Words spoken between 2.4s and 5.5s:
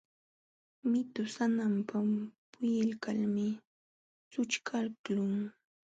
puliykalmi sućhkaqlun.